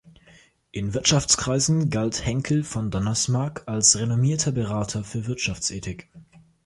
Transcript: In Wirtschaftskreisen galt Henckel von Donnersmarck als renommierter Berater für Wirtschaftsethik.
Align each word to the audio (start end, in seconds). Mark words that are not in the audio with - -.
In 0.71 0.95
Wirtschaftskreisen 0.95 1.91
galt 1.91 2.25
Henckel 2.25 2.63
von 2.63 2.89
Donnersmarck 2.89 3.61
als 3.67 3.95
renommierter 3.99 4.51
Berater 4.51 5.03
für 5.03 5.27
Wirtschaftsethik. 5.27 6.09